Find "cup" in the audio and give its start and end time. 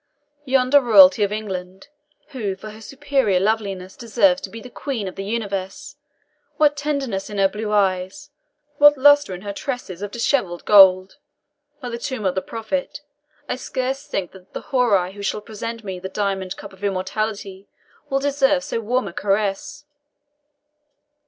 16.57-16.73